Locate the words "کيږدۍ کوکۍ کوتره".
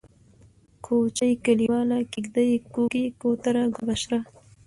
2.11-3.63